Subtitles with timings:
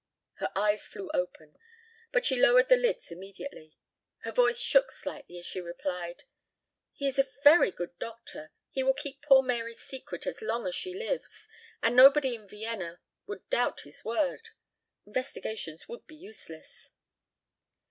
[0.37, 1.57] Her eyes flew open,
[2.11, 3.77] but she lowered the lids immediately.
[4.21, 6.23] Her voice shook slightly as she replied:
[6.91, 8.51] "He is a very great doctor.
[8.71, 11.47] He will keep poor Mary's secret as long as she lives
[11.83, 14.49] and nobody in Vienna would doubt his word.
[15.05, 16.89] Investigations would be useless."